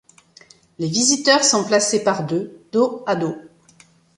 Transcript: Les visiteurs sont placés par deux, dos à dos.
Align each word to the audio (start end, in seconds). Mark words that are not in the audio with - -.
Les 0.79 0.87
visiteurs 0.87 1.43
sont 1.43 1.63
placés 1.63 2.03
par 2.03 2.25
deux, 2.25 2.59
dos 2.71 3.03
à 3.05 3.15
dos. 3.15 3.37